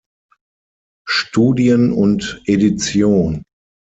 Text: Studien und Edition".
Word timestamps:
Studien 1.07 1.91
und 1.93 2.41
Edition". 2.45 3.43